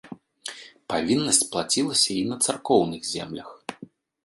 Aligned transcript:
Павіннасць 0.93 1.43
плацілася 1.51 2.17
на 2.33 2.41
і 2.41 2.49
царкоўных 2.49 3.01
землях. 3.13 3.49